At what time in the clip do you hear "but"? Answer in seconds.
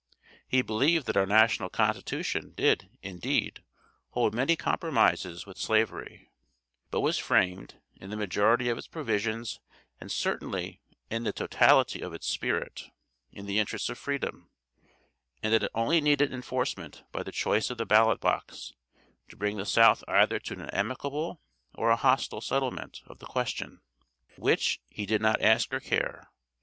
6.89-7.01